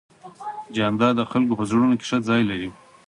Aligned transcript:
جانداد 0.75 1.13
د 1.17 1.21
خلکو 1.31 1.53
په 1.59 1.63
زړونو 1.69 1.93
کې 1.99 2.05
ښه 2.09 2.17
ځای 2.29 2.41
لري. 2.49 2.69